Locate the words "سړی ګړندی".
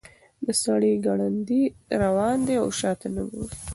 0.63-1.63